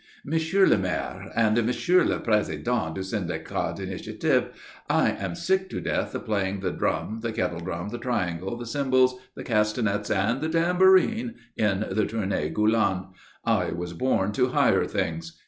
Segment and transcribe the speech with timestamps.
[0.25, 4.47] "Monsieur le Maire and Monsieur le Président du Syndicat d'Initiative,
[4.89, 8.65] I am sick to death of playing the drum, the kettle drum, the triangle, the
[8.65, 13.09] cymbals, the castagnettes and the tambourine in the Tournée Gulland.
[13.45, 15.39] I was born to higher things.